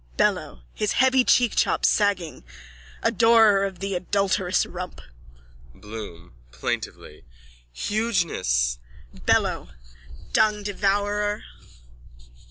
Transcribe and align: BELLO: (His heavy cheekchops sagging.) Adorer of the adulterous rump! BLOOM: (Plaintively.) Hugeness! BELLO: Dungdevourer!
BELLO: 0.17 0.63
(His 0.73 0.93
heavy 0.93 1.23
cheekchops 1.23 1.85
sagging.) 1.87 2.43
Adorer 3.03 3.63
of 3.65 3.77
the 3.77 3.93
adulterous 3.93 4.65
rump! 4.65 4.99
BLOOM: 5.75 6.33
(Plaintively.) 6.51 7.23
Hugeness! 7.71 8.79
BELLO: 9.27 9.69
Dungdevourer! 10.33 11.43